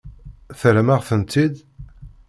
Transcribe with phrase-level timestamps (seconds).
[0.59, 1.55] Terram-aɣ-tent-id?